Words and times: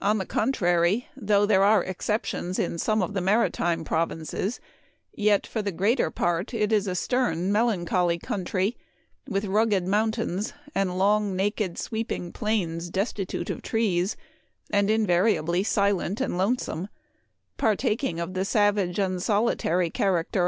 On 0.00 0.18
the 0.18 0.24
contrary, 0.24 1.08
though 1.16 1.44
there 1.46 1.64
are 1.64 1.82
exceptions 1.82 2.60
in 2.60 2.78
some 2.78 3.02
of 3.02 3.12
the 3.12 3.20
maritime 3.20 3.82
provinces, 3.82 4.60
yet 5.12 5.48
for 5.48 5.62
the 5.62 5.72
greater 5.72 6.12
part 6.12 6.54
it 6.54 6.70
is 6.72 6.86
a 6.86 6.94
stern, 6.94 7.50
melancholy 7.50 8.16
country, 8.16 8.76
with 9.26 9.46
rug 9.46 9.72
ged 9.72 9.88
mountains 9.88 10.52
and 10.76 10.96
long, 10.96 11.34
naked, 11.34 11.76
sweeping 11.76 12.30
plains 12.30 12.84
Me 12.86 12.90
destitute 12.92 13.50
of 13.50 13.62
trees, 13.62 14.16
and 14.70 14.88
invariably 14.92 15.64
silent 15.64 16.20
and 16.20 16.38
lone 16.38 16.56
some, 16.56 16.86
partaking 17.56 18.20
of 18.20 18.34
the 18.34 18.44
savage 18.44 19.00
and 19.00 19.20
solitary 19.24 19.90
char 19.90 20.24